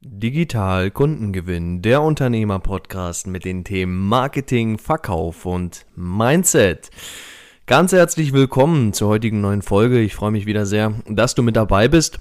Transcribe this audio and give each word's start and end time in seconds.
Digital 0.00 0.92
Kundengewinn, 0.92 1.82
der 1.82 2.02
Unternehmer-Podcast 2.02 3.26
mit 3.26 3.44
den 3.44 3.64
Themen 3.64 4.08
Marketing, 4.08 4.78
Verkauf 4.78 5.44
und 5.44 5.86
Mindset. 5.96 6.90
Ganz 7.66 7.90
herzlich 7.90 8.32
willkommen 8.32 8.92
zur 8.92 9.08
heutigen 9.08 9.40
neuen 9.40 9.60
Folge. 9.60 9.98
Ich 9.98 10.14
freue 10.14 10.30
mich 10.30 10.46
wieder 10.46 10.66
sehr, 10.66 10.94
dass 11.08 11.34
du 11.34 11.42
mit 11.42 11.56
dabei 11.56 11.88
bist. 11.88 12.20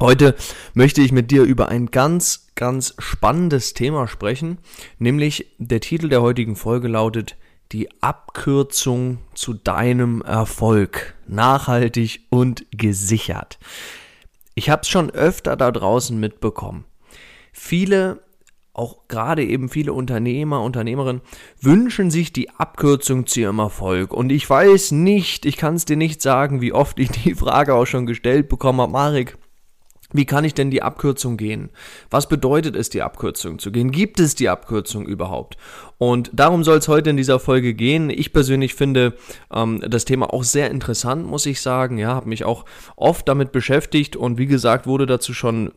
Heute 0.00 0.34
möchte 0.74 1.00
ich 1.00 1.12
mit 1.12 1.30
dir 1.30 1.44
über 1.44 1.70
ein 1.70 1.86
ganz, 1.86 2.48
ganz 2.56 2.94
spannendes 2.98 3.72
Thema 3.72 4.06
sprechen, 4.06 4.58
nämlich 4.98 5.46
der 5.56 5.80
Titel 5.80 6.10
der 6.10 6.20
heutigen 6.20 6.56
Folge 6.56 6.88
lautet 6.88 7.36
die 7.72 7.88
Abkürzung 8.02 9.16
zu 9.32 9.54
deinem 9.54 10.20
Erfolg. 10.20 11.14
Nachhaltig 11.26 12.26
und 12.28 12.66
gesichert. 12.70 13.58
Ich 14.54 14.70
habe 14.70 14.82
es 14.82 14.88
schon 14.88 15.10
öfter 15.10 15.56
da 15.56 15.70
draußen 15.70 16.18
mitbekommen. 16.18 16.84
Viele, 17.52 18.22
auch 18.74 19.08
gerade 19.08 19.44
eben 19.44 19.68
viele 19.68 19.92
Unternehmer, 19.92 20.62
Unternehmerinnen, 20.62 21.22
wünschen 21.60 22.10
sich 22.10 22.32
die 22.32 22.50
Abkürzung 22.50 23.26
zu 23.26 23.40
ihrem 23.40 23.58
Erfolg. 23.58 24.12
Und 24.12 24.30
ich 24.30 24.48
weiß 24.48 24.92
nicht, 24.92 25.46
ich 25.46 25.56
kann 25.56 25.74
es 25.74 25.84
dir 25.84 25.96
nicht 25.96 26.22
sagen, 26.22 26.60
wie 26.60 26.72
oft 26.72 26.98
ich 26.98 27.10
die 27.10 27.34
Frage 27.34 27.74
auch 27.74 27.86
schon 27.86 28.06
gestellt 28.06 28.48
bekommen 28.48 28.80
habe, 28.80 28.92
Marek, 28.92 29.38
wie 30.12 30.24
kann 30.24 30.44
ich 30.44 30.54
denn 30.54 30.70
die 30.70 30.82
Abkürzung 30.82 31.36
gehen? 31.36 31.70
Was 32.10 32.28
bedeutet 32.28 32.76
es, 32.76 32.90
die 32.90 33.02
Abkürzung 33.02 33.58
zu 33.58 33.72
gehen? 33.72 33.90
Gibt 33.90 34.20
es 34.20 34.34
die 34.34 34.48
Abkürzung 34.48 35.06
überhaupt? 35.06 35.56
Und 35.98 36.30
darum 36.32 36.64
soll 36.64 36.78
es 36.78 36.88
heute 36.88 37.10
in 37.10 37.16
dieser 37.16 37.38
Folge 37.38 37.74
gehen. 37.74 38.10
Ich 38.10 38.32
persönlich 38.32 38.74
finde 38.74 39.14
ähm, 39.52 39.82
das 39.86 40.04
Thema 40.04 40.32
auch 40.32 40.44
sehr 40.44 40.70
interessant, 40.70 41.26
muss 41.26 41.46
ich 41.46 41.60
sagen. 41.60 41.98
Ja, 41.98 42.08
habe 42.08 42.28
mich 42.28 42.44
auch 42.44 42.64
oft 42.96 43.28
damit 43.28 43.52
beschäftigt 43.52 44.16
und 44.16 44.38
wie 44.38 44.46
gesagt, 44.46 44.86
wurde 44.86 45.06
dazu 45.06 45.34
schon 45.34 45.72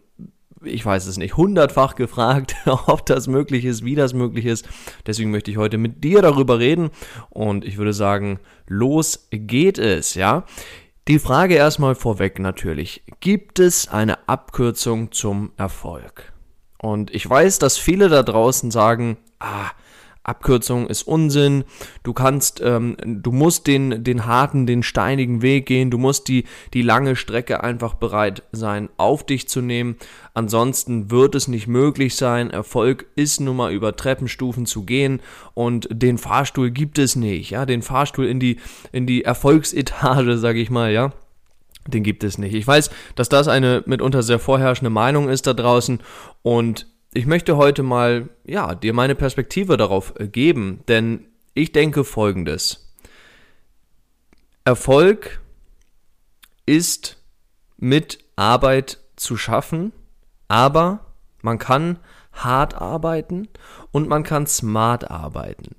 ich 0.65 0.85
weiß 0.85 1.05
es 1.05 1.17
nicht, 1.17 1.37
hundertfach 1.37 1.95
gefragt, 1.95 2.55
ob 2.65 3.05
das 3.05 3.27
möglich 3.27 3.65
ist, 3.65 3.85
wie 3.85 3.95
das 3.95 4.13
möglich 4.13 4.45
ist. 4.45 4.67
Deswegen 5.05 5.31
möchte 5.31 5.51
ich 5.51 5.57
heute 5.57 5.77
mit 5.77 6.03
dir 6.03 6.21
darüber 6.21 6.59
reden 6.59 6.89
und 7.29 7.65
ich 7.65 7.77
würde 7.77 7.93
sagen, 7.93 8.39
los 8.67 9.27
geht 9.31 9.77
es, 9.77 10.15
ja. 10.15 10.45
Die 11.07 11.19
Frage 11.19 11.53
erstmal 11.53 11.93
vorweg 11.93 12.39
natürlich. 12.39 13.03
Gibt 13.19 13.59
es 13.59 13.87
eine 13.87 14.27
Abkürzung 14.27 15.11
zum 15.11 15.51
Erfolg? 15.55 16.33
Und 16.79 17.13
ich 17.13 17.29
weiß, 17.29 17.59
dass 17.59 17.77
viele 17.77 18.09
da 18.09 18.23
draußen 18.23 18.71
sagen, 18.71 19.17
ah, 19.39 19.69
Abkürzung 20.25 20.87
ist 20.87 21.03
Unsinn. 21.03 21.63
Du 22.03 22.13
kannst, 22.13 22.59
ähm, 22.63 22.97
du 23.05 23.31
musst 23.31 23.67
den, 23.67 24.03
den 24.03 24.25
harten, 24.25 24.65
den 24.65 24.83
steinigen 24.83 25.41
Weg 25.41 25.67
gehen. 25.67 25.91
Du 25.91 25.97
musst 25.97 26.27
die, 26.27 26.45
die 26.73 26.81
lange 26.81 27.15
Strecke 27.15 27.63
einfach 27.63 27.93
bereit 27.93 28.43
sein, 28.51 28.89
auf 28.97 29.23
dich 29.23 29.47
zu 29.47 29.61
nehmen. 29.61 29.97
Ansonsten 30.33 31.11
wird 31.11 31.35
es 31.35 31.47
nicht 31.47 31.67
möglich 31.67 32.15
sein. 32.15 32.49
Erfolg 32.49 33.05
ist 33.15 33.39
nun 33.39 33.55
mal 33.55 33.71
über 33.71 33.95
Treppenstufen 33.95 34.65
zu 34.65 34.83
gehen 34.83 35.21
und 35.53 35.87
den 35.91 36.17
Fahrstuhl 36.17 36.71
gibt 36.71 36.97
es 36.97 37.15
nicht. 37.15 37.51
Ja, 37.51 37.65
den 37.65 37.83
Fahrstuhl 37.83 38.25
in 38.25 38.39
die, 38.39 38.57
in 38.91 39.05
die 39.05 39.23
Erfolgsetage, 39.23 40.37
sage 40.39 40.59
ich 40.59 40.69
mal, 40.69 40.91
ja. 40.91 41.13
Den 41.87 42.01
gibt 42.01 42.23
es 42.23 42.39
nicht. 42.39 42.55
Ich 42.55 42.65
weiß, 42.65 42.89
dass 43.13 43.29
das 43.29 43.47
eine 43.47 43.83
mitunter 43.85 44.23
sehr 44.23 44.39
vorherrschende 44.39 44.89
Meinung 44.89 45.29
ist 45.29 45.45
da 45.45 45.53
draußen 45.53 45.99
und 46.41 46.87
ich 47.15 47.25
möchte 47.25 47.55
heute 47.55 47.81
mal, 47.81 48.29
ja, 48.45 48.75
dir 48.75 48.93
meine 48.93 49.15
Perspektive 49.15 49.77
darauf 49.77 50.13
äh, 50.19 50.27
geben, 50.27 50.81
denn 50.89 51.27
ich 51.53 51.71
denke 51.71 52.03
folgendes. 52.03 52.93
Erfolg 54.65 55.39
ist 56.65 57.23
mit 57.77 58.19
Arbeit 58.35 58.99
zu 59.15 59.37
schaffen, 59.37 59.93
aber 60.49 61.05
man 61.41 61.57
kann 61.57 61.99
hart 62.33 62.73
arbeiten 62.75 63.47
und 63.91 64.09
man 64.09 64.23
kann 64.23 64.45
smart 64.45 65.09
arbeiten. 65.09 65.77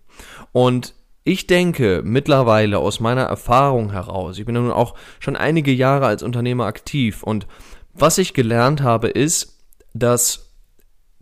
Und 0.52 0.94
ich 1.22 1.46
denke 1.46 2.00
mittlerweile 2.02 2.78
aus 2.78 2.98
meiner 2.98 3.24
Erfahrung 3.24 3.92
heraus, 3.92 4.38
ich 4.38 4.46
bin 4.46 4.54
nun 4.54 4.70
auch 4.70 4.94
schon 5.20 5.36
einige 5.36 5.72
Jahre 5.72 6.06
als 6.06 6.22
Unternehmer 6.22 6.64
aktiv 6.64 7.22
und 7.22 7.46
was 7.92 8.16
ich 8.16 8.32
gelernt 8.32 8.80
habe 8.80 9.08
ist, 9.08 9.60
dass 9.92 10.45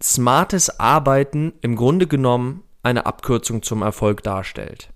smartes 0.05 0.79
Arbeiten 0.79 1.55
im 1.63 1.77
Grunde 1.77 2.07
genommen 2.07 2.63
eine 2.83 3.07
Abkürzung 3.07 3.63
zum 3.63 3.83
Erfolg 3.83 4.23
darstellt. 4.23 4.91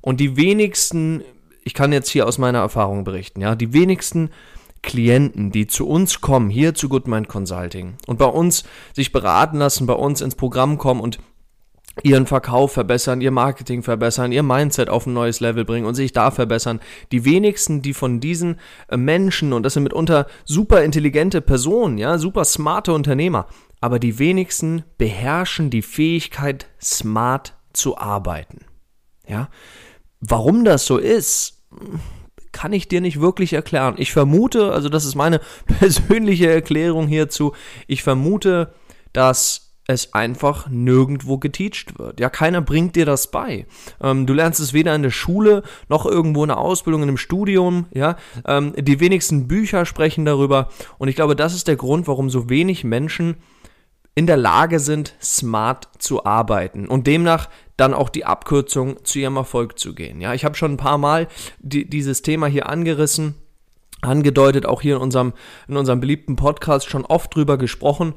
Und 0.00 0.20
die 0.20 0.36
wenigsten, 0.36 1.22
ich 1.64 1.74
kann 1.74 1.92
jetzt 1.92 2.08
hier 2.08 2.26
aus 2.26 2.38
meiner 2.38 2.58
Erfahrung 2.58 3.04
berichten, 3.04 3.40
ja, 3.40 3.54
die 3.54 3.72
wenigsten 3.72 4.30
Klienten, 4.82 5.50
die 5.50 5.66
zu 5.66 5.88
uns 5.88 6.20
kommen, 6.20 6.50
hier 6.50 6.74
zu 6.74 6.88
Goodmind 6.88 7.28
Consulting 7.28 7.94
und 8.06 8.18
bei 8.18 8.26
uns 8.26 8.64
sich 8.92 9.12
beraten 9.12 9.58
lassen, 9.58 9.86
bei 9.86 9.94
uns 9.94 10.20
ins 10.20 10.34
Programm 10.34 10.78
kommen 10.78 11.00
und 11.00 11.18
ihren 12.02 12.26
Verkauf 12.26 12.72
verbessern, 12.72 13.20
ihr 13.20 13.30
Marketing 13.30 13.82
verbessern, 13.82 14.32
ihr 14.32 14.42
Mindset 14.42 14.90
auf 14.90 15.06
ein 15.06 15.14
neues 15.14 15.40
Level 15.40 15.64
bringen 15.64 15.86
und 15.86 15.94
sich 15.94 16.12
da 16.12 16.30
verbessern. 16.30 16.80
Die 17.10 17.24
wenigsten, 17.24 17.80
die 17.80 17.94
von 17.94 18.20
diesen 18.20 18.60
äh, 18.88 18.96
Menschen, 18.96 19.52
und 19.52 19.62
das 19.62 19.74
sind 19.74 19.84
mitunter 19.84 20.26
super 20.44 20.82
intelligente 20.82 21.40
Personen, 21.40 21.96
ja, 21.96 22.18
super 22.18 22.44
smarte 22.44 22.92
Unternehmer, 22.92 23.46
aber 23.86 24.00
die 24.00 24.18
wenigsten 24.18 24.82
beherrschen 24.98 25.70
die 25.70 25.80
Fähigkeit, 25.80 26.66
smart 26.82 27.54
zu 27.72 27.96
arbeiten. 27.96 28.64
Ja? 29.28 29.48
Warum 30.18 30.64
das 30.64 30.86
so 30.86 30.98
ist, 30.98 31.62
kann 32.50 32.72
ich 32.72 32.88
dir 32.88 33.00
nicht 33.00 33.20
wirklich 33.20 33.52
erklären. 33.52 33.94
Ich 33.96 34.12
vermute, 34.12 34.72
also 34.72 34.88
das 34.88 35.04
ist 35.04 35.14
meine 35.14 35.40
persönliche 35.78 36.50
Erklärung 36.50 37.06
hierzu, 37.06 37.52
ich 37.86 38.02
vermute, 38.02 38.74
dass 39.12 39.76
es 39.86 40.14
einfach 40.14 40.68
nirgendwo 40.68 41.38
geteacht 41.38 41.96
wird. 41.96 42.18
Ja, 42.18 42.28
keiner 42.28 42.62
bringt 42.62 42.96
dir 42.96 43.06
das 43.06 43.30
bei. 43.30 43.66
Ähm, 44.02 44.26
du 44.26 44.34
lernst 44.34 44.58
es 44.58 44.72
weder 44.72 44.96
in 44.96 45.04
der 45.04 45.10
Schule 45.10 45.62
noch 45.88 46.06
irgendwo 46.06 46.42
in 46.42 46.48
der 46.48 46.58
Ausbildung, 46.58 47.04
in 47.04 47.08
einem 47.08 47.18
Studium. 47.18 47.86
Ja, 47.94 48.16
ähm, 48.48 48.72
die 48.76 48.98
wenigsten 48.98 49.46
Bücher 49.46 49.86
sprechen 49.86 50.24
darüber. 50.24 50.70
Und 50.98 51.06
ich 51.06 51.14
glaube, 51.14 51.36
das 51.36 51.54
ist 51.54 51.68
der 51.68 51.76
Grund, 51.76 52.08
warum 52.08 52.30
so 52.30 52.50
wenig 52.50 52.82
Menschen 52.82 53.36
in 54.16 54.26
der 54.26 54.38
Lage 54.38 54.80
sind, 54.80 55.14
smart 55.22 55.88
zu 55.98 56.24
arbeiten 56.24 56.88
und 56.88 57.06
demnach 57.06 57.48
dann 57.76 57.92
auch 57.92 58.08
die 58.08 58.24
Abkürzung 58.24 59.04
zu 59.04 59.18
ihrem 59.18 59.36
Erfolg 59.36 59.78
zu 59.78 59.94
gehen. 59.94 60.22
Ja, 60.22 60.32
ich 60.32 60.44
habe 60.44 60.56
schon 60.56 60.72
ein 60.72 60.78
paar 60.78 60.96
Mal 60.96 61.28
die, 61.58 61.88
dieses 61.88 62.22
Thema 62.22 62.46
hier 62.46 62.68
angerissen, 62.68 63.34
angedeutet, 64.00 64.64
auch 64.64 64.80
hier 64.80 64.96
in 64.96 65.02
unserem, 65.02 65.34
in 65.68 65.76
unserem 65.76 66.00
beliebten 66.00 66.34
Podcast 66.34 66.88
schon 66.88 67.04
oft 67.04 67.34
drüber 67.34 67.58
gesprochen. 67.58 68.14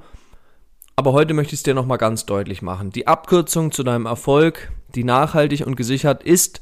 Aber 0.96 1.12
heute 1.12 1.34
möchte 1.34 1.54
ich 1.54 1.60
es 1.60 1.64
dir 1.64 1.74
nochmal 1.74 1.98
ganz 1.98 2.26
deutlich 2.26 2.62
machen. 2.62 2.92
Die 2.92 3.08
Abkürzung 3.08 3.74
zu 3.74 3.84
deinem 3.84 4.06
Erfolg, 4.06 4.72
die 4.96 5.04
nachhaltig 5.04 5.68
und 5.68 5.76
gesichert 5.76 6.24
ist, 6.24 6.62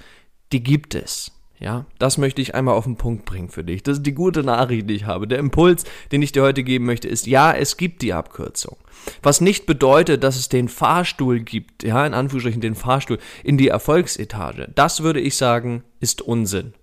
die 0.51 0.63
gibt 0.63 0.95
es. 0.95 1.36
Ja, 1.59 1.85
das 1.97 2.19
möchte 2.19 2.41
ich 2.41 2.53
einmal 2.53 2.75
auf 2.75 2.83
den 2.83 2.97
Punkt 2.97 3.25
bringen 3.25 3.49
für 3.49 3.63
dich. 3.63 3.81
Das 3.81 3.97
ist 3.97 4.05
die 4.05 4.13
gute 4.13 4.43
Nachricht, 4.43 4.87
die 4.89 4.93
ich 4.93 5.05
habe. 5.05 5.27
Der 5.27 5.39
Impuls, 5.39 5.85
den 6.11 6.21
ich 6.21 6.31
dir 6.31 6.43
heute 6.43 6.63
geben 6.63 6.85
möchte, 6.85 7.07
ist, 7.07 7.25
ja, 7.25 7.51
es 7.51 7.77
gibt 7.77 8.03
die 8.03 8.13
Abkürzung. 8.13 8.77
Was 9.23 9.41
nicht 9.41 9.65
bedeutet, 9.65 10.23
dass 10.23 10.35
es 10.35 10.49
den 10.49 10.69
Fahrstuhl 10.69 11.39
gibt, 11.39 11.83
ja, 11.83 12.05
in 12.05 12.13
Anführungsstrichen 12.13 12.61
den 12.61 12.75
Fahrstuhl 12.75 13.17
in 13.43 13.57
die 13.57 13.69
Erfolgsetage. 13.69 14.69
Das 14.75 15.01
würde 15.01 15.19
ich 15.19 15.35
sagen, 15.35 15.83
ist 15.99 16.21
Unsinn. 16.21 16.73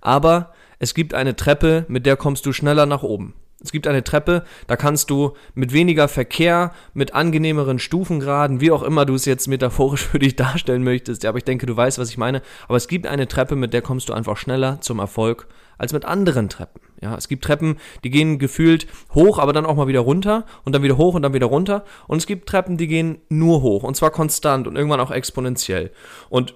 Aber 0.00 0.52
es 0.80 0.94
gibt 0.94 1.14
eine 1.14 1.36
Treppe, 1.36 1.84
mit 1.88 2.04
der 2.04 2.16
kommst 2.16 2.46
du 2.46 2.52
schneller 2.52 2.86
nach 2.86 3.04
oben. 3.04 3.34
Es 3.66 3.72
gibt 3.72 3.88
eine 3.88 4.04
Treppe, 4.04 4.44
da 4.68 4.76
kannst 4.76 5.10
du 5.10 5.32
mit 5.56 5.72
weniger 5.72 6.06
Verkehr, 6.06 6.72
mit 6.94 7.14
angenehmeren 7.14 7.80
Stufengraden, 7.80 8.60
wie 8.60 8.70
auch 8.70 8.84
immer 8.84 9.04
du 9.04 9.16
es 9.16 9.24
jetzt 9.24 9.48
metaphorisch 9.48 10.06
für 10.06 10.20
dich 10.20 10.36
darstellen 10.36 10.84
möchtest, 10.84 11.24
ja, 11.24 11.30
aber 11.30 11.38
ich 11.38 11.44
denke, 11.44 11.66
du 11.66 11.76
weißt, 11.76 11.98
was 11.98 12.08
ich 12.08 12.16
meine. 12.16 12.42
Aber 12.68 12.76
es 12.76 12.86
gibt 12.86 13.08
eine 13.08 13.26
Treppe, 13.26 13.56
mit 13.56 13.72
der 13.72 13.82
kommst 13.82 14.08
du 14.08 14.12
einfach 14.12 14.36
schneller 14.36 14.80
zum 14.82 15.00
Erfolg 15.00 15.48
als 15.78 15.92
mit 15.92 16.04
anderen 16.04 16.48
Treppen. 16.48 16.80
Ja, 17.02 17.16
es 17.16 17.26
gibt 17.26 17.42
Treppen, 17.42 17.78
die 18.04 18.10
gehen 18.10 18.38
gefühlt 18.38 18.86
hoch, 19.16 19.40
aber 19.40 19.52
dann 19.52 19.66
auch 19.66 19.74
mal 19.74 19.88
wieder 19.88 20.00
runter 20.00 20.46
und 20.64 20.72
dann 20.72 20.84
wieder 20.84 20.96
hoch 20.96 21.14
und 21.14 21.22
dann 21.22 21.34
wieder 21.34 21.46
runter. 21.46 21.84
Und 22.06 22.18
es 22.18 22.26
gibt 22.26 22.48
Treppen, 22.48 22.76
die 22.76 22.86
gehen 22.86 23.18
nur 23.28 23.62
hoch 23.62 23.82
und 23.82 23.96
zwar 23.96 24.12
konstant 24.12 24.68
und 24.68 24.76
irgendwann 24.76 25.00
auch 25.00 25.10
exponentiell. 25.10 25.90
Und 26.30 26.54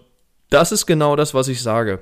das 0.48 0.70
ist 0.70 0.86
genau 0.86 1.16
das, 1.16 1.34
was 1.34 1.48
ich 1.48 1.60
sage. 1.60 1.98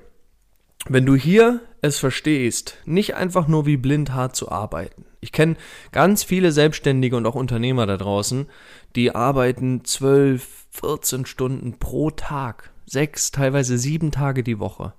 Wenn 0.87 1.07
du 1.07 1.17
hier 1.17 1.61
es 1.83 1.99
verstehst, 1.99 2.79
nicht 2.85 3.15
einfach 3.15 3.49
nur 3.49 3.67
wie 3.67 3.77
blind 3.77 4.13
hart 4.13 4.37
zu 4.37 4.51
arbeiten. 4.51 5.05
Ich 5.21 5.33
kenne 5.33 5.57
ganz 5.93 6.23
viele 6.23 6.53
Selbstständige 6.53 7.17
und 7.17 7.27
auch 7.27 7.35
Unternehmer 7.35 7.87
da 7.87 7.97
draußen, 7.97 8.47
die 8.95 9.15
arbeiten 9.15 9.85
12, 9.85 10.67
14 10.71 11.27
Stunden 11.27 11.79
pro 11.79 12.11
Tag, 12.11 12.71
sechs, 12.87 13.31
teilweise 13.31 13.79
sieben 13.79 14.11
Tage 14.11 14.43
die 14.43 14.59
Woche. 14.59 14.95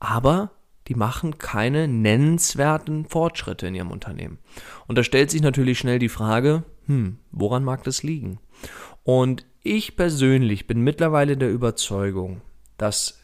Aber 0.00 0.50
die 0.88 0.94
machen 0.94 1.38
keine 1.38 1.86
nennenswerten 1.86 3.06
Fortschritte 3.06 3.68
in 3.68 3.74
ihrem 3.74 3.92
Unternehmen. 3.92 4.38
Und 4.88 4.98
da 4.98 5.04
stellt 5.04 5.30
sich 5.30 5.42
natürlich 5.42 5.78
schnell 5.78 5.98
die 5.98 6.08
Frage, 6.08 6.64
hm, 6.86 7.18
woran 7.30 7.62
mag 7.62 7.84
das 7.84 8.02
liegen? 8.02 8.40
Und 9.04 9.46
ich 9.62 9.96
persönlich 9.96 10.66
bin 10.66 10.80
mittlerweile 10.80 11.36
der 11.36 11.50
Überzeugung, 11.50 12.40
dass 12.78 13.21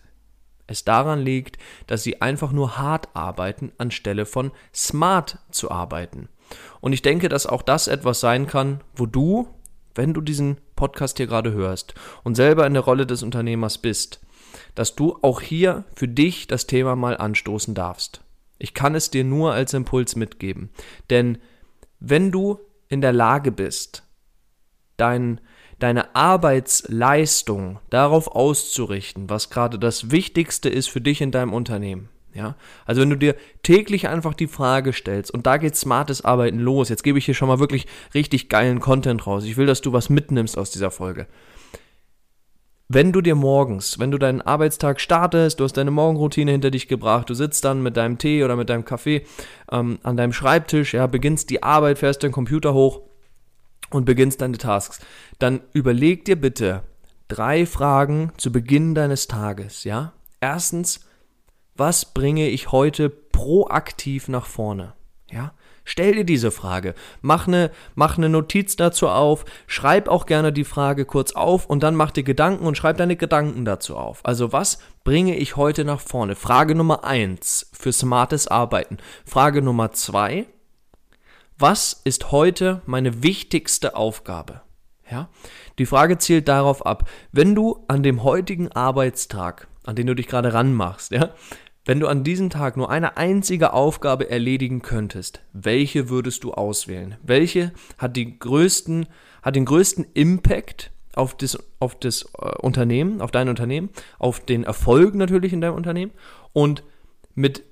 es 0.68 0.84
daran 0.84 1.20
liegt, 1.20 1.58
dass 1.88 2.04
sie 2.04 2.22
einfach 2.22 2.52
nur 2.52 2.78
hart 2.78 3.08
arbeiten, 3.14 3.72
anstelle 3.78 4.26
von 4.26 4.52
smart 4.72 5.38
zu 5.50 5.70
arbeiten. 5.70 6.28
Und 6.80 6.92
ich 6.92 7.02
denke, 7.02 7.28
dass 7.28 7.46
auch 7.46 7.62
das 7.62 7.88
etwas 7.88 8.20
sein 8.20 8.46
kann, 8.46 8.82
wo 8.94 9.06
du, 9.06 9.48
wenn 9.94 10.14
du 10.14 10.20
diesen 10.20 10.58
Podcast 10.76 11.16
hier 11.16 11.26
gerade 11.26 11.52
hörst 11.52 11.94
und 12.22 12.36
selber 12.36 12.66
in 12.66 12.74
der 12.74 12.84
Rolle 12.84 13.06
des 13.06 13.22
Unternehmers 13.22 13.78
bist, 13.78 14.20
dass 14.74 14.94
du 14.94 15.18
auch 15.22 15.40
hier 15.40 15.84
für 15.96 16.08
dich 16.08 16.46
das 16.46 16.66
Thema 16.66 16.94
mal 16.94 17.16
anstoßen 17.16 17.74
darfst. 17.74 18.22
Ich 18.58 18.74
kann 18.74 18.94
es 18.94 19.10
dir 19.10 19.24
nur 19.24 19.52
als 19.52 19.74
Impuls 19.74 20.16
mitgeben. 20.16 20.70
Denn 21.10 21.38
wenn 22.00 22.30
du 22.30 22.58
in 22.88 23.00
der 23.00 23.12
Lage 23.12 23.52
bist, 23.52 24.04
dein, 24.96 25.40
deine 25.78 26.14
Arbeitsleistung 26.14 27.78
darauf 27.90 28.28
auszurichten, 28.28 29.30
was 29.30 29.50
gerade 29.50 29.78
das 29.78 30.10
Wichtigste 30.10 30.68
ist 30.68 30.88
für 30.88 31.00
dich 31.00 31.20
in 31.20 31.30
deinem 31.30 31.52
Unternehmen, 31.52 32.08
ja, 32.34 32.56
also 32.86 33.00
wenn 33.00 33.10
du 33.10 33.16
dir 33.16 33.34
täglich 33.62 34.08
einfach 34.08 34.34
die 34.34 34.46
Frage 34.46 34.92
stellst 34.92 35.32
und 35.32 35.46
da 35.46 35.56
geht 35.56 35.76
smartes 35.76 36.24
Arbeiten 36.24 36.58
los. 36.58 36.88
Jetzt 36.88 37.02
gebe 37.02 37.18
ich 37.18 37.24
hier 37.24 37.34
schon 37.34 37.48
mal 37.48 37.58
wirklich 37.58 37.86
richtig 38.14 38.48
geilen 38.48 38.80
Content 38.80 39.26
raus. 39.26 39.44
Ich 39.44 39.56
will, 39.56 39.66
dass 39.66 39.80
du 39.80 39.92
was 39.92 40.08
mitnimmst 40.08 40.56
aus 40.58 40.70
dieser 40.70 40.90
Folge. 40.90 41.26
Wenn 42.90 43.12
du 43.12 43.20
dir 43.20 43.34
morgens, 43.34 43.98
wenn 43.98 44.10
du 44.10 44.18
deinen 44.18 44.40
Arbeitstag 44.40 45.00
startest, 45.00 45.60
du 45.60 45.64
hast 45.64 45.74
deine 45.74 45.90
Morgenroutine 45.90 46.52
hinter 46.52 46.70
dich 46.70 46.88
gebracht, 46.88 47.28
du 47.28 47.34
sitzt 47.34 47.64
dann 47.64 47.82
mit 47.82 47.98
deinem 47.98 48.16
Tee 48.16 48.42
oder 48.44 48.56
mit 48.56 48.70
deinem 48.70 48.86
Kaffee 48.86 49.26
ähm, 49.70 49.98
an 50.02 50.16
deinem 50.16 50.32
Schreibtisch, 50.32 50.94
ja, 50.94 51.06
beginnst 51.06 51.50
die 51.50 51.62
Arbeit, 51.62 51.98
fährst 51.98 52.22
deinen 52.22 52.32
Computer 52.32 52.72
hoch 52.72 53.02
und 53.90 54.04
beginnst 54.04 54.40
deine 54.40 54.58
Tasks, 54.58 55.00
dann 55.38 55.60
überleg 55.72 56.24
dir 56.24 56.40
bitte 56.40 56.82
drei 57.28 57.66
Fragen 57.66 58.32
zu 58.36 58.50
Beginn 58.52 58.94
deines 58.94 59.28
Tages, 59.28 59.84
ja? 59.84 60.12
Erstens, 60.40 61.00
was 61.74 62.04
bringe 62.06 62.48
ich 62.48 62.72
heute 62.72 63.08
proaktiv 63.08 64.28
nach 64.28 64.46
vorne? 64.46 64.94
Ja? 65.30 65.52
Stell 65.84 66.14
dir 66.16 66.24
diese 66.24 66.50
Frage. 66.50 66.94
Mach 67.22 67.46
eine, 67.46 67.70
mach 67.94 68.18
eine 68.18 68.28
Notiz 68.28 68.76
dazu 68.76 69.08
auf. 69.08 69.44
Schreib 69.66 70.08
auch 70.08 70.26
gerne 70.26 70.52
die 70.52 70.64
Frage 70.64 71.06
kurz 71.06 71.32
auf 71.32 71.66
und 71.66 71.82
dann 71.82 71.94
mach 71.94 72.10
dir 72.10 72.24
Gedanken 72.24 72.66
und 72.66 72.76
schreib 72.76 72.98
deine 72.98 73.16
Gedanken 73.16 73.64
dazu 73.64 73.96
auf. 73.96 74.20
Also 74.24 74.52
was 74.52 74.80
bringe 75.04 75.36
ich 75.36 75.56
heute 75.56 75.84
nach 75.84 76.00
vorne? 76.00 76.34
Frage 76.34 76.74
Nummer 76.74 77.04
eins 77.04 77.70
für 77.72 77.92
smartes 77.92 78.48
Arbeiten. 78.48 78.98
Frage 79.24 79.62
Nummer 79.62 79.92
zwei. 79.92 80.46
Was 81.60 82.00
ist 82.04 82.30
heute 82.30 82.82
meine 82.86 83.24
wichtigste 83.24 83.96
Aufgabe? 83.96 84.60
Ja? 85.10 85.28
Die 85.80 85.86
Frage 85.86 86.16
zielt 86.18 86.46
darauf 86.46 86.86
ab, 86.86 87.10
wenn 87.32 87.56
du 87.56 87.84
an 87.88 88.04
dem 88.04 88.22
heutigen 88.22 88.70
Arbeitstag, 88.70 89.66
an 89.82 89.96
den 89.96 90.06
du 90.06 90.14
dich 90.14 90.28
gerade 90.28 90.54
ranmachst, 90.54 91.10
ja, 91.10 91.30
wenn 91.84 91.98
du 91.98 92.06
an 92.06 92.22
diesem 92.22 92.48
Tag 92.48 92.76
nur 92.76 92.90
eine 92.90 93.16
einzige 93.16 93.72
Aufgabe 93.72 94.30
erledigen 94.30 94.82
könntest, 94.82 95.40
welche 95.52 96.08
würdest 96.08 96.44
du 96.44 96.52
auswählen? 96.52 97.16
Welche 97.24 97.72
hat, 97.96 98.14
die 98.14 98.38
größten, 98.38 99.06
hat 99.42 99.56
den 99.56 99.64
größten 99.64 100.06
Impact 100.14 100.92
auf 101.16 101.36
das, 101.36 101.58
auf 101.80 101.98
das 101.98 102.22
äh, 102.40 102.50
Unternehmen, 102.60 103.20
auf 103.20 103.32
dein 103.32 103.48
Unternehmen, 103.48 103.90
auf 104.20 104.38
den 104.38 104.62
Erfolg 104.62 105.16
natürlich 105.16 105.52
in 105.52 105.60
deinem 105.60 105.74
Unternehmen? 105.74 106.12
Und 106.52 106.84
mit, 107.34 107.64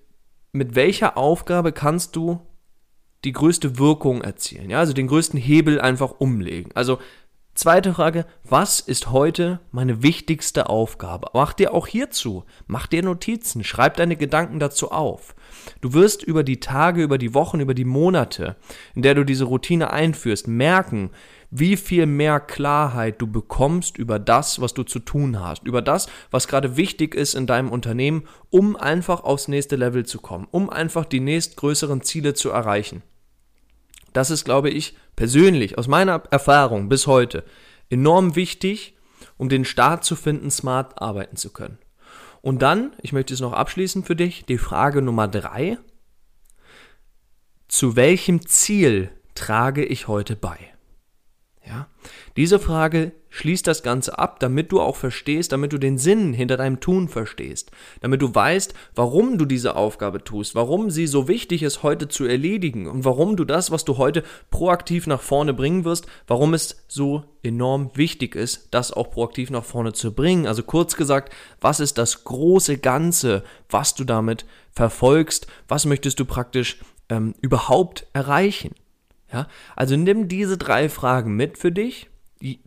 mit 0.50 0.74
welcher 0.74 1.16
Aufgabe 1.16 1.70
kannst 1.70 2.16
du 2.16 2.40
die 3.26 3.32
größte 3.32 3.78
Wirkung 3.78 4.22
erzielen? 4.22 4.70
Ja, 4.70 4.78
also 4.78 4.94
den 4.94 5.08
größten 5.08 5.38
Hebel 5.38 5.80
einfach 5.80 6.14
umlegen. 6.18 6.70
Also 6.74 6.98
Zweite 7.56 7.94
Frage, 7.94 8.26
was 8.44 8.80
ist 8.80 9.10
heute 9.12 9.60
meine 9.70 10.02
wichtigste 10.02 10.68
Aufgabe? 10.68 11.28
Mach 11.32 11.54
dir 11.54 11.72
auch 11.72 11.86
hierzu, 11.86 12.44
mach 12.66 12.86
dir 12.86 13.02
Notizen, 13.02 13.64
schreib 13.64 13.96
deine 13.96 14.16
Gedanken 14.16 14.58
dazu 14.58 14.90
auf. 14.90 15.34
Du 15.80 15.94
wirst 15.94 16.22
über 16.22 16.44
die 16.44 16.60
Tage, 16.60 17.02
über 17.02 17.16
die 17.16 17.32
Wochen, 17.32 17.60
über 17.60 17.72
die 17.72 17.86
Monate, 17.86 18.56
in 18.94 19.00
der 19.00 19.14
du 19.14 19.24
diese 19.24 19.44
Routine 19.44 19.90
einführst, 19.90 20.48
merken, 20.48 21.08
wie 21.50 21.78
viel 21.78 22.04
mehr 22.04 22.40
Klarheit 22.40 23.22
du 23.22 23.26
bekommst 23.26 23.96
über 23.96 24.18
das, 24.18 24.60
was 24.60 24.74
du 24.74 24.82
zu 24.82 24.98
tun 24.98 25.40
hast, 25.40 25.64
über 25.64 25.80
das, 25.80 26.08
was 26.30 26.48
gerade 26.48 26.76
wichtig 26.76 27.14
ist 27.14 27.34
in 27.34 27.46
deinem 27.46 27.70
Unternehmen, 27.70 28.24
um 28.50 28.76
einfach 28.76 29.24
aufs 29.24 29.48
nächste 29.48 29.76
Level 29.76 30.04
zu 30.04 30.20
kommen, 30.20 30.46
um 30.50 30.68
einfach 30.68 31.06
die 31.06 31.20
nächstgrößeren 31.20 32.02
Ziele 32.02 32.34
zu 32.34 32.50
erreichen. 32.50 33.02
Das 34.16 34.30
ist, 34.30 34.46
glaube 34.46 34.70
ich, 34.70 34.96
persönlich, 35.14 35.76
aus 35.76 35.88
meiner 35.88 36.22
Erfahrung 36.30 36.88
bis 36.88 37.06
heute, 37.06 37.44
enorm 37.90 38.34
wichtig, 38.34 38.96
um 39.36 39.50
den 39.50 39.66
Start 39.66 40.04
zu 40.04 40.16
finden, 40.16 40.50
smart 40.50 41.02
arbeiten 41.02 41.36
zu 41.36 41.52
können. 41.52 41.76
Und 42.40 42.62
dann, 42.62 42.94
ich 43.02 43.12
möchte 43.12 43.34
es 43.34 43.40
noch 43.40 43.52
abschließen 43.52 44.04
für 44.04 44.16
dich, 44.16 44.46
die 44.46 44.56
Frage 44.56 45.02
Nummer 45.02 45.28
drei. 45.28 45.76
Zu 47.68 47.94
welchem 47.94 48.46
Ziel 48.46 49.10
trage 49.34 49.84
ich 49.84 50.08
heute 50.08 50.34
bei? 50.34 50.58
Ja, 51.66 51.86
diese 52.38 52.58
Frage 52.58 53.12
schließt 53.36 53.66
das 53.66 53.82
Ganze 53.82 54.18
ab, 54.18 54.40
damit 54.40 54.72
du 54.72 54.80
auch 54.80 54.96
verstehst, 54.96 55.52
damit 55.52 55.72
du 55.72 55.78
den 55.78 55.98
Sinn 55.98 56.32
hinter 56.32 56.56
deinem 56.56 56.80
Tun 56.80 57.08
verstehst, 57.08 57.70
damit 58.00 58.22
du 58.22 58.34
weißt, 58.34 58.72
warum 58.94 59.36
du 59.36 59.44
diese 59.44 59.76
Aufgabe 59.76 60.24
tust, 60.24 60.54
warum 60.54 60.90
sie 60.90 61.06
so 61.06 61.28
wichtig 61.28 61.62
ist, 61.62 61.82
heute 61.82 62.08
zu 62.08 62.24
erledigen 62.24 62.86
und 62.86 63.04
warum 63.04 63.36
du 63.36 63.44
das, 63.44 63.70
was 63.70 63.84
du 63.84 63.98
heute 63.98 64.22
proaktiv 64.50 65.06
nach 65.06 65.20
vorne 65.20 65.52
bringen 65.52 65.84
wirst, 65.84 66.06
warum 66.26 66.54
es 66.54 66.84
so 66.88 67.24
enorm 67.42 67.90
wichtig 67.94 68.34
ist, 68.34 68.68
das 68.70 68.90
auch 68.90 69.10
proaktiv 69.10 69.50
nach 69.50 69.64
vorne 69.64 69.92
zu 69.92 70.14
bringen. 70.14 70.46
Also 70.46 70.62
kurz 70.62 70.96
gesagt, 70.96 71.32
was 71.60 71.78
ist 71.78 71.98
das 71.98 72.24
große 72.24 72.78
Ganze, 72.78 73.44
was 73.68 73.94
du 73.94 74.04
damit 74.04 74.46
verfolgst, 74.72 75.46
was 75.68 75.84
möchtest 75.84 76.18
du 76.18 76.24
praktisch 76.24 76.78
ähm, 77.10 77.34
überhaupt 77.42 78.06
erreichen? 78.14 78.74
Ja, 79.30 79.48
also 79.74 79.96
nimm 79.96 80.28
diese 80.28 80.56
drei 80.56 80.88
Fragen 80.88 81.34
mit 81.36 81.58
für 81.58 81.72
dich 81.72 82.08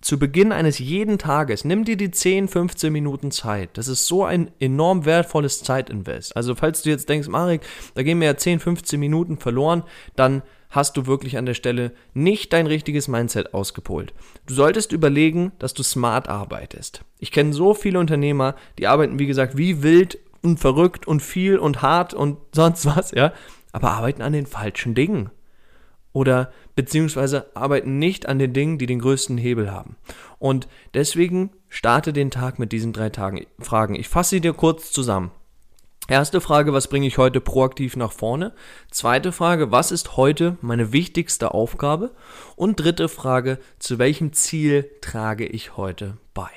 zu 0.01 0.17
Beginn 0.17 0.51
eines 0.51 0.79
jeden 0.79 1.19
Tages, 1.19 1.63
nimm 1.63 1.85
dir 1.85 1.95
die 1.95 2.11
10, 2.11 2.47
15 2.47 2.91
Minuten 2.91 3.31
Zeit. 3.31 3.69
Das 3.73 3.87
ist 3.87 4.07
so 4.07 4.23
ein 4.23 4.49
enorm 4.59 5.05
wertvolles 5.05 5.63
Zeitinvest. 5.63 6.35
Also 6.35 6.55
falls 6.55 6.81
du 6.81 6.89
jetzt 6.89 7.07
denkst, 7.07 7.27
Marek, 7.27 7.61
da 7.93 8.01
gehen 8.01 8.17
mir 8.17 8.25
ja 8.25 8.37
10, 8.37 8.59
15 8.59 8.99
Minuten 8.99 9.37
verloren, 9.37 9.83
dann 10.15 10.41
hast 10.69 10.97
du 10.97 11.07
wirklich 11.07 11.37
an 11.37 11.45
der 11.45 11.53
Stelle 11.53 11.91
nicht 12.13 12.53
dein 12.53 12.67
richtiges 12.67 13.07
Mindset 13.07 13.53
ausgepolt. 13.53 14.13
Du 14.45 14.53
solltest 14.53 14.91
überlegen, 14.91 15.51
dass 15.59 15.73
du 15.73 15.83
smart 15.83 16.29
arbeitest. 16.29 17.01
Ich 17.19 17.31
kenne 17.31 17.53
so 17.53 17.73
viele 17.73 17.99
Unternehmer, 17.99 18.55
die 18.77 18.87
arbeiten, 18.87 19.19
wie 19.19 19.27
gesagt, 19.27 19.57
wie 19.57 19.83
wild 19.83 20.19
und 20.41 20.59
verrückt 20.59 21.07
und 21.07 21.21
viel 21.21 21.57
und 21.57 21.81
hart 21.81 22.13
und 22.13 22.37
sonst 22.53 22.85
was, 22.85 23.11
ja, 23.11 23.33
aber 23.71 23.91
arbeiten 23.91 24.21
an 24.23 24.33
den 24.33 24.47
falschen 24.47 24.95
Dingen 24.95 25.29
oder 26.13 26.51
beziehungsweise 26.75 27.55
arbeiten 27.55 27.99
nicht 27.99 28.25
an 28.27 28.39
den 28.39 28.53
Dingen, 28.53 28.77
die 28.77 28.85
den 28.85 28.99
größten 28.99 29.37
Hebel 29.37 29.71
haben. 29.71 29.95
Und 30.39 30.67
deswegen 30.93 31.51
starte 31.67 32.13
den 32.13 32.31
Tag 32.31 32.59
mit 32.59 32.71
diesen 32.71 32.93
drei 32.93 33.09
Tagen, 33.09 33.45
Fragen. 33.59 33.95
Ich 33.95 34.07
fasse 34.07 34.31
sie 34.31 34.41
dir 34.41 34.53
kurz 34.53 34.91
zusammen. 34.91 35.31
Erste 36.07 36.41
Frage, 36.41 36.73
was 36.73 36.87
bringe 36.87 37.05
ich 37.05 37.19
heute 37.19 37.39
proaktiv 37.39 37.95
nach 37.95 38.11
vorne? 38.11 38.53
Zweite 38.89 39.31
Frage, 39.31 39.71
was 39.71 39.91
ist 39.91 40.17
heute 40.17 40.57
meine 40.61 40.91
wichtigste 40.91 41.53
Aufgabe? 41.53 42.15
Und 42.55 42.79
dritte 42.79 43.09
Frage, 43.09 43.59
zu 43.77 43.99
welchem 43.99 44.33
Ziel 44.33 44.89
trage 45.01 45.45
ich 45.45 45.77
heute 45.77 46.17
bei? 46.33 46.49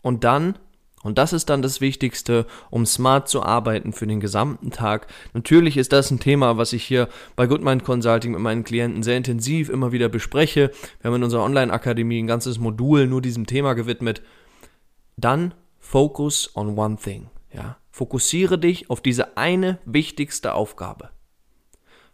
Und 0.00 0.24
dann 0.24 0.58
und 1.02 1.18
das 1.18 1.32
ist 1.32 1.50
dann 1.50 1.62
das 1.62 1.80
Wichtigste, 1.80 2.46
um 2.70 2.86
smart 2.86 3.28
zu 3.28 3.42
arbeiten 3.42 3.92
für 3.92 4.06
den 4.06 4.20
gesamten 4.20 4.70
Tag. 4.70 5.08
Natürlich 5.34 5.76
ist 5.76 5.92
das 5.92 6.10
ein 6.10 6.20
Thema, 6.20 6.56
was 6.56 6.72
ich 6.72 6.84
hier 6.84 7.08
bei 7.34 7.46
Goodmind 7.46 7.84
Consulting 7.84 8.32
mit 8.32 8.40
meinen 8.40 8.64
Klienten 8.64 9.02
sehr 9.02 9.16
intensiv 9.16 9.68
immer 9.68 9.92
wieder 9.92 10.08
bespreche. 10.08 10.70
Wir 11.00 11.08
haben 11.08 11.16
in 11.16 11.24
unserer 11.24 11.44
Online-Akademie 11.44 12.22
ein 12.22 12.26
ganzes 12.26 12.58
Modul 12.58 13.06
nur 13.06 13.20
diesem 13.20 13.46
Thema 13.46 13.74
gewidmet. 13.74 14.22
Dann 15.16 15.54
focus 15.80 16.50
on 16.54 16.78
one 16.78 16.96
thing. 16.96 17.28
Ja? 17.52 17.76
Fokussiere 17.90 18.58
dich 18.58 18.88
auf 18.88 19.00
diese 19.00 19.36
eine 19.36 19.78
wichtigste 19.84 20.54
Aufgabe. 20.54 21.10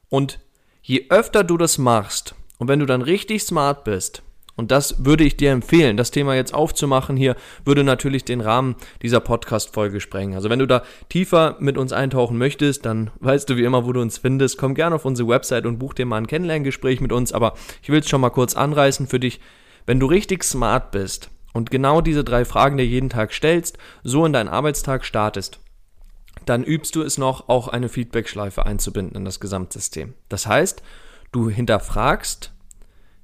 Und 0.09 0.41
je 0.83 1.07
öfter 1.11 1.45
du 1.45 1.59
das 1.59 1.79
machst 1.79 2.35
und 2.59 2.69
wenn 2.69 2.81
du 2.81 2.87
dann 2.87 3.03
richtig 3.03 3.43
smart 3.43 3.85
bist, 3.85 4.23
und 4.59 4.73
das 4.73 5.05
würde 5.05 5.23
ich 5.23 5.37
dir 5.37 5.53
empfehlen. 5.53 5.97
Das 5.97 6.11
Thema 6.11 6.35
jetzt 6.35 6.53
aufzumachen 6.53 7.17
hier 7.17 7.37
würde 7.65 7.85
natürlich 7.85 8.25
den 8.25 8.41
Rahmen 8.41 8.75
dieser 9.03 9.21
Podcast-Folge 9.21 10.01
sprengen. 10.01 10.35
Also 10.35 10.51
wenn 10.51 10.59
du 10.59 10.67
da 10.67 10.83
tiefer 11.09 11.55
mit 11.61 11.79
uns 11.79 11.93
eintauchen 11.93 12.37
möchtest, 12.37 12.85
dann 12.85 13.13
weißt 13.21 13.49
du 13.49 13.57
wie 13.57 13.63
immer, 13.63 13.87
wo 13.87 13.93
du 13.93 14.01
uns 14.01 14.19
findest. 14.19 14.59
Komm 14.59 14.75
gerne 14.75 14.97
auf 14.97 15.05
unsere 15.05 15.29
Website 15.29 15.65
und 15.65 15.79
buch 15.79 15.95
dir 15.95 16.07
mal 16.07 16.17
ein 16.17 16.27
Kennenlerngespräch 16.27 17.01
mit 17.01 17.13
uns. 17.13 17.33
Aber 17.33 17.55
ich 17.83 17.89
will 17.89 18.01
es 18.01 18.09
schon 18.09 18.21
mal 18.21 18.31
kurz 18.31 18.57
anreißen 18.57 19.07
für 19.07 19.21
dich. 19.21 19.39
Wenn 19.87 20.01
du 20.01 20.07
richtig 20.07 20.43
smart 20.43 20.91
bist 20.91 21.31
und 21.53 21.71
genau 21.71 22.01
diese 22.01 22.25
drei 22.25 22.45
Fragen 22.45 22.79
dir 22.79 22.87
jeden 22.87 23.11
Tag 23.11 23.33
stellst, 23.33 23.79
so 24.03 24.27
in 24.27 24.33
deinen 24.33 24.49
Arbeitstag 24.49 25.05
startest, 25.05 25.61
dann 26.47 26.65
übst 26.65 26.97
du 26.97 27.03
es 27.03 27.17
noch, 27.17 27.49
auch 27.49 27.69
eine 27.69 27.89
Feedback-Schleife 27.89 28.67
einzubinden 28.67 29.19
in 29.19 29.25
das 29.25 29.39
Gesamtsystem. 29.39 30.15
Das 30.29 30.49
heißt, 30.49 30.83
du 31.31 31.49
hinterfragst 31.49 32.53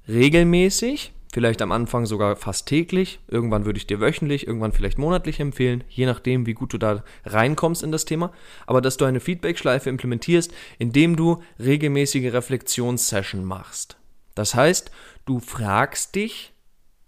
regelmäßig, 0.07 1.11
Vielleicht 1.35 1.61
am 1.61 1.73
Anfang 1.73 2.05
sogar 2.05 2.37
fast 2.37 2.65
täglich. 2.65 3.19
Irgendwann 3.27 3.65
würde 3.65 3.75
ich 3.75 3.85
dir 3.85 3.99
wöchentlich, 3.99 4.47
irgendwann 4.47 4.71
vielleicht 4.71 4.97
monatlich 4.97 5.41
empfehlen, 5.41 5.83
je 5.89 6.05
nachdem, 6.05 6.45
wie 6.45 6.53
gut 6.53 6.71
du 6.71 6.77
da 6.77 7.03
reinkommst 7.25 7.83
in 7.83 7.91
das 7.91 8.05
Thema. 8.05 8.31
Aber 8.67 8.79
dass 8.79 8.95
du 8.95 9.03
eine 9.03 9.19
Feedback-Schleife 9.19 9.89
implementierst, 9.89 10.53
indem 10.79 11.17
du 11.17 11.43
regelmäßige 11.59 12.31
Reflexionssession 12.31 13.43
machst. 13.43 13.97
Das 14.33 14.55
heißt, 14.55 14.91
du 15.25 15.41
fragst 15.41 16.15
dich, 16.15 16.53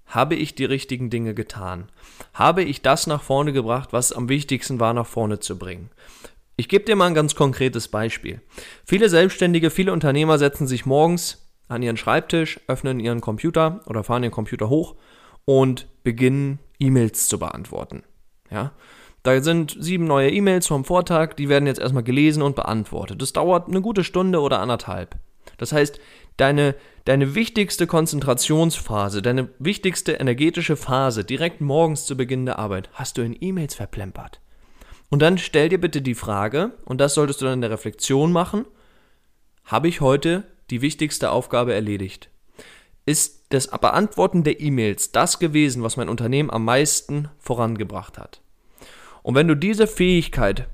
habe 0.08 0.36
ich 0.36 0.56
die 0.56 0.66
richtigen 0.66 1.10
Dinge 1.10 1.34
getan? 1.34 1.88
Habe 2.34 2.64
ich 2.64 2.82
das 2.82 3.08
nach 3.08 3.24
vorne 3.24 3.54
gebracht, 3.54 3.94
was 3.94 4.12
am 4.12 4.28
wichtigsten 4.28 4.82
war, 4.82 4.94
nach 4.94 5.08
vorne 5.08 5.40
zu 5.40 5.58
bringen? 5.58 5.90
Ich 6.58 6.68
gebe 6.68 6.84
dir 6.84 6.98
mal 6.98 7.08
ein 7.08 7.14
ganz 7.14 7.34
konkretes 7.36 7.88
Beispiel. 7.88 8.42
Viele 8.84 9.08
Selbstständige, 9.08 9.70
viele 9.70 9.94
Unternehmer 9.94 10.38
setzen 10.38 10.68
sich 10.68 10.86
morgens 10.86 11.47
an 11.68 11.82
ihren 11.82 11.98
Schreibtisch, 11.98 12.60
öffnen 12.68 13.00
ihren 13.00 13.22
Computer 13.22 13.82
oder 13.88 14.04
fahren 14.04 14.24
ihren 14.24 14.32
Computer 14.32 14.70
hoch 14.70 14.96
und 15.46 15.88
beginnen 16.04 16.60
E-Mails 16.80 17.28
zu 17.28 17.40
beantworten. 17.40 18.04
Ja? 18.50 18.72
Da 19.24 19.42
sind 19.42 19.76
sieben 19.80 20.06
neue 20.06 20.32
E-Mails 20.32 20.68
vom 20.68 20.86
Vortag, 20.86 21.34
die 21.34 21.50
werden 21.50 21.68
jetzt 21.68 21.80
erstmal 21.80 22.04
gelesen 22.04 22.42
und 22.42 22.56
beantwortet. 22.56 23.22
Das 23.22 23.34
dauert 23.34 23.68
eine 23.68 23.82
gute 23.82 24.04
Stunde 24.04 24.40
oder 24.40 24.60
anderthalb. 24.60 25.18
Das 25.58 25.72
heißt, 25.72 26.00
deine, 26.38 26.76
deine 27.06 27.36
wichtigste 27.36 27.88
Konzentrationsphase, 27.88 29.22
deine 29.22 29.50
wichtigste 29.60 30.14
energetische 30.14 30.76
Phase 30.76 31.24
direkt 31.24 31.62
morgens 31.62 32.06
zu 32.06 32.16
Beginn 32.16 32.46
der 32.46 32.60
Arbeit 32.60 32.90
hast 32.94 33.18
du 33.18 33.22
in 33.22 33.36
E-Mails 33.40 33.76
verplempert. 33.76 34.40
Und 35.10 35.22
dann 35.22 35.38
stell 35.38 35.70
dir 35.70 35.80
bitte 35.80 36.02
die 36.02 36.16
Frage, 36.16 36.72
und 36.86 37.00
das 37.02 37.14
solltest 37.14 37.42
du 37.42 37.46
dann 37.46 37.56
in 37.56 37.62
der 37.62 37.72
Reflexion 37.72 38.32
machen, 38.32 38.66
habe 39.64 39.88
ich 39.88 40.02
heute 40.02 40.44
die 40.70 40.82
wichtigste 40.82 41.32
Aufgabe 41.32 41.74
erledigt. 41.74 42.30
Ist 43.06 43.46
das 43.50 43.68
Beantworten 43.68 44.44
der 44.44 44.60
E-Mails 44.60 45.12
das 45.12 45.40
gewesen, 45.40 45.82
was 45.82 45.96
mein 45.96 46.10
Unternehmen 46.10 46.50
am 46.50 46.66
meisten 46.66 47.30
vorangebracht 47.40 48.18
hat? 48.18 48.42
Und 49.24 49.36
wenn 49.36 49.48
du 49.48 49.56
diese 49.56 49.88
Fähigkeit 49.88 50.68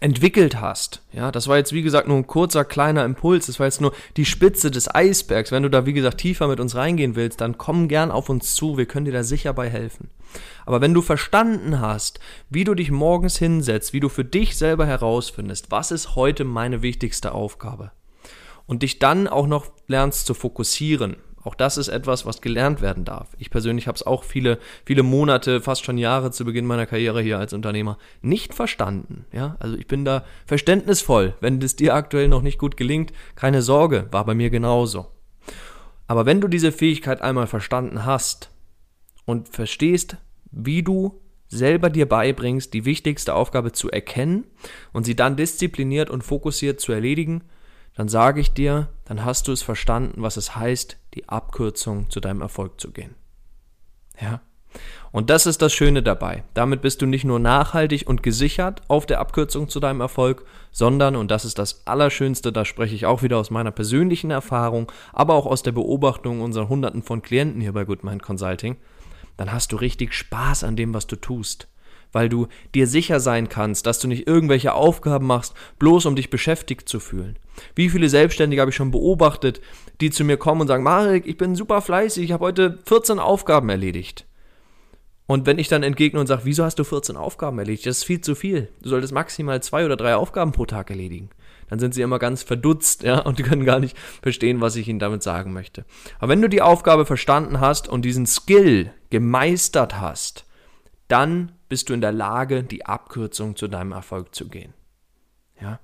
entwickelt 0.00 0.60
hast, 0.60 1.02
ja, 1.12 1.32
das 1.32 1.48
war 1.48 1.56
jetzt 1.56 1.72
wie 1.72 1.82
gesagt 1.82 2.06
nur 2.06 2.16
ein 2.16 2.26
kurzer 2.26 2.64
kleiner 2.64 3.04
Impuls, 3.04 3.46
das 3.46 3.58
war 3.58 3.66
jetzt 3.66 3.80
nur 3.80 3.92
die 4.16 4.24
Spitze 4.24 4.70
des 4.70 4.94
Eisbergs. 4.94 5.50
Wenn 5.50 5.62
du 5.62 5.70
da 5.70 5.86
wie 5.86 5.92
gesagt 5.92 6.18
tiefer 6.18 6.48
mit 6.48 6.60
uns 6.60 6.76
reingehen 6.76 7.16
willst, 7.16 7.40
dann 7.40 7.58
komm 7.58 7.88
gern 7.88 8.10
auf 8.10 8.28
uns 8.28 8.54
zu, 8.54 8.76
wir 8.76 8.86
können 8.86 9.06
dir 9.06 9.12
da 9.12 9.24
sicher 9.24 9.52
bei 9.52 9.68
helfen. 9.68 10.10
Aber 10.66 10.80
wenn 10.80 10.94
du 10.94 11.02
verstanden 11.02 11.80
hast, 11.80 12.20
wie 12.50 12.64
du 12.64 12.74
dich 12.74 12.90
morgens 12.90 13.38
hinsetzt, 13.38 13.92
wie 13.92 14.00
du 14.00 14.08
für 14.08 14.24
dich 14.24 14.56
selber 14.56 14.86
herausfindest, 14.86 15.70
was 15.70 15.90
ist 15.90 16.14
heute 16.14 16.44
meine 16.44 16.82
wichtigste 16.82 17.32
Aufgabe, 17.32 17.90
und 18.68 18.84
dich 18.84 19.00
dann 19.00 19.26
auch 19.26 19.48
noch 19.48 19.66
lernst 19.88 20.26
zu 20.26 20.34
fokussieren. 20.34 21.16
Auch 21.42 21.54
das 21.54 21.78
ist 21.78 21.88
etwas, 21.88 22.26
was 22.26 22.42
gelernt 22.42 22.82
werden 22.82 23.04
darf. 23.04 23.28
Ich 23.38 23.50
persönlich 23.50 23.86
habe 23.86 23.96
es 23.96 24.02
auch 24.06 24.22
viele, 24.22 24.58
viele 24.84 25.02
Monate, 25.02 25.60
fast 25.62 25.84
schon 25.84 25.96
Jahre 25.96 26.30
zu 26.30 26.44
Beginn 26.44 26.66
meiner 26.66 26.84
Karriere 26.84 27.22
hier 27.22 27.38
als 27.38 27.52
Unternehmer 27.52 27.96
nicht 28.20 28.54
verstanden. 28.54 29.24
Ja, 29.32 29.56
also 29.58 29.76
ich 29.76 29.86
bin 29.86 30.04
da 30.04 30.24
verständnisvoll. 30.46 31.34
Wenn 31.40 31.62
es 31.62 31.74
dir 31.74 31.94
aktuell 31.94 32.28
noch 32.28 32.42
nicht 32.42 32.58
gut 32.58 32.76
gelingt, 32.76 33.12
keine 33.34 33.62
Sorge, 33.62 34.08
war 34.10 34.26
bei 34.26 34.34
mir 34.34 34.50
genauso. 34.50 35.06
Aber 36.06 36.26
wenn 36.26 36.40
du 36.40 36.48
diese 36.48 36.70
Fähigkeit 36.70 37.22
einmal 37.22 37.46
verstanden 37.46 38.04
hast 38.04 38.50
und 39.24 39.48
verstehst, 39.48 40.16
wie 40.50 40.82
du 40.82 41.20
selber 41.48 41.88
dir 41.88 42.06
beibringst, 42.06 42.74
die 42.74 42.84
wichtigste 42.84 43.34
Aufgabe 43.34 43.72
zu 43.72 43.90
erkennen 43.90 44.44
und 44.92 45.04
sie 45.04 45.16
dann 45.16 45.36
diszipliniert 45.36 46.10
und 46.10 46.24
fokussiert 46.24 46.80
zu 46.80 46.92
erledigen, 46.92 47.42
dann 47.98 48.08
sage 48.08 48.40
ich 48.40 48.52
dir, 48.52 48.86
dann 49.06 49.24
hast 49.24 49.48
du 49.48 49.52
es 49.52 49.62
verstanden, 49.62 50.22
was 50.22 50.36
es 50.36 50.54
heißt, 50.54 50.98
die 51.14 51.28
Abkürzung 51.28 52.08
zu 52.10 52.20
deinem 52.20 52.42
Erfolg 52.42 52.80
zu 52.80 52.92
gehen. 52.92 53.16
Ja? 54.22 54.40
Und 55.10 55.30
das 55.30 55.46
ist 55.46 55.62
das 55.62 55.72
Schöne 55.72 56.00
dabei. 56.00 56.44
Damit 56.54 56.80
bist 56.80 57.02
du 57.02 57.06
nicht 57.06 57.24
nur 57.24 57.40
nachhaltig 57.40 58.06
und 58.06 58.22
gesichert 58.22 58.82
auf 58.86 59.04
der 59.04 59.18
Abkürzung 59.18 59.68
zu 59.68 59.80
deinem 59.80 60.00
Erfolg, 60.00 60.44
sondern, 60.70 61.16
und 61.16 61.32
das 61.32 61.44
ist 61.44 61.58
das 61.58 61.88
Allerschönste, 61.88 62.52
da 62.52 62.64
spreche 62.64 62.94
ich 62.94 63.04
auch 63.04 63.24
wieder 63.24 63.36
aus 63.36 63.50
meiner 63.50 63.72
persönlichen 63.72 64.30
Erfahrung, 64.30 64.92
aber 65.12 65.34
auch 65.34 65.46
aus 65.46 65.64
der 65.64 65.72
Beobachtung 65.72 66.40
unserer 66.40 66.68
Hunderten 66.68 67.02
von 67.02 67.20
Klienten 67.20 67.60
hier 67.60 67.72
bei 67.72 67.84
Goodmind 67.84 68.22
Consulting, 68.22 68.76
dann 69.36 69.50
hast 69.50 69.72
du 69.72 69.76
richtig 69.76 70.14
Spaß 70.14 70.62
an 70.62 70.76
dem, 70.76 70.94
was 70.94 71.08
du 71.08 71.16
tust 71.16 71.66
weil 72.12 72.28
du 72.28 72.48
dir 72.74 72.86
sicher 72.86 73.20
sein 73.20 73.48
kannst, 73.48 73.86
dass 73.86 73.98
du 73.98 74.08
nicht 74.08 74.26
irgendwelche 74.26 74.74
Aufgaben 74.74 75.26
machst, 75.26 75.54
bloß 75.78 76.06
um 76.06 76.16
dich 76.16 76.30
beschäftigt 76.30 76.88
zu 76.88 77.00
fühlen. 77.00 77.38
Wie 77.74 77.90
viele 77.90 78.08
Selbstständige 78.08 78.60
habe 78.60 78.70
ich 78.70 78.76
schon 78.76 78.90
beobachtet, 78.90 79.60
die 80.00 80.10
zu 80.10 80.24
mir 80.24 80.36
kommen 80.36 80.62
und 80.62 80.68
sagen, 80.68 80.84
Marek, 80.84 81.26
ich 81.26 81.36
bin 81.36 81.56
super 81.56 81.80
fleißig, 81.80 82.24
ich 82.24 82.32
habe 82.32 82.44
heute 82.44 82.78
14 82.86 83.18
Aufgaben 83.18 83.68
erledigt. 83.68 84.26
Und 85.26 85.44
wenn 85.44 85.58
ich 85.58 85.68
dann 85.68 85.82
entgegne 85.82 86.18
und 86.18 86.26
sage, 86.26 86.42
wieso 86.44 86.64
hast 86.64 86.78
du 86.78 86.84
14 86.84 87.16
Aufgaben 87.16 87.58
erledigt? 87.58 87.84
Das 87.84 87.98
ist 87.98 88.04
viel 88.04 88.22
zu 88.22 88.34
viel. 88.34 88.68
Du 88.80 88.88
solltest 88.88 89.12
maximal 89.12 89.62
zwei 89.62 89.84
oder 89.84 89.96
drei 89.96 90.16
Aufgaben 90.16 90.52
pro 90.52 90.64
Tag 90.64 90.88
erledigen. 90.88 91.28
Dann 91.68 91.78
sind 91.78 91.92
sie 91.92 92.00
immer 92.00 92.18
ganz 92.18 92.42
verdutzt, 92.42 93.02
ja, 93.02 93.18
und 93.20 93.42
können 93.44 93.66
gar 93.66 93.78
nicht 93.78 93.94
verstehen, 94.22 94.62
was 94.62 94.76
ich 94.76 94.88
ihnen 94.88 94.98
damit 94.98 95.22
sagen 95.22 95.52
möchte. 95.52 95.84
Aber 96.18 96.30
wenn 96.30 96.40
du 96.40 96.48
die 96.48 96.62
Aufgabe 96.62 97.04
verstanden 97.04 97.60
hast 97.60 97.88
und 97.88 98.06
diesen 98.06 98.24
Skill 98.24 98.90
gemeistert 99.10 100.00
hast, 100.00 100.46
dann 101.08 101.52
bist 101.68 101.88
du 101.88 101.94
in 101.94 102.00
der 102.00 102.12
Lage, 102.12 102.62
die 102.62 102.86
Abkürzung 102.86 103.56
zu 103.56 103.68
deinem 103.68 103.92
Erfolg 103.92 104.34
zu 104.34 104.48
gehen. 104.48 104.74
Ja. 105.60 105.80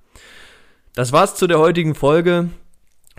Das 0.94 1.12
war's 1.12 1.34
zu 1.34 1.46
der 1.46 1.58
heutigen 1.58 1.94
Folge. 1.94 2.50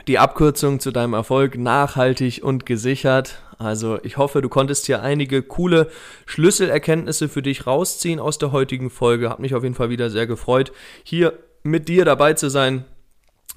Die 0.07 0.19
Abkürzung 0.19 0.79
zu 0.79 0.91
deinem 0.91 1.13
Erfolg 1.13 1.57
nachhaltig 1.57 2.43
und 2.43 2.65
gesichert. 2.65 3.41
Also 3.57 3.99
ich 4.03 4.17
hoffe, 4.17 4.41
du 4.41 4.49
konntest 4.49 4.85
hier 4.85 5.01
einige 5.01 5.41
coole 5.41 5.89
Schlüsselerkenntnisse 6.25 7.27
für 7.29 7.41
dich 7.41 7.65
rausziehen 7.65 8.19
aus 8.19 8.37
der 8.37 8.51
heutigen 8.51 8.89
Folge. 8.89 9.29
Hat 9.29 9.39
mich 9.39 9.55
auf 9.55 9.63
jeden 9.63 9.75
Fall 9.75 9.89
wieder 9.89 10.09
sehr 10.09 10.27
gefreut, 10.27 10.71
hier 11.03 11.33
mit 11.63 11.87
dir 11.87 12.05
dabei 12.05 12.33
zu 12.33 12.49
sein. 12.49 12.85